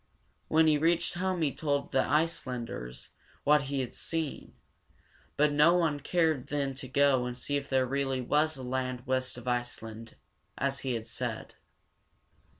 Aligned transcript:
When 0.47 0.65
he 0.65 0.79
reached 0.79 1.13
home 1.13 1.43
he 1.43 1.53
told 1.53 1.91
the 1.91 1.99
Ice´land 1.99 2.71
ers 2.71 3.09
what 3.43 3.65
he 3.69 3.81
had 3.81 3.93
seen; 3.93 4.55
but 5.37 5.51
no 5.53 5.75
one 5.75 5.99
cared 5.99 6.47
then 6.47 6.73
to 6.73 6.87
go 6.87 7.27
and 7.27 7.37
see 7.37 7.55
if 7.55 7.69
there 7.69 7.85
really 7.85 8.19
was 8.19 8.57
a 8.57 8.63
land 8.63 9.05
west 9.05 9.37
of 9.37 9.47
Iceland, 9.47 10.15
as 10.57 10.79
he 10.79 10.93
had 10.95 11.05
said. 11.05 11.53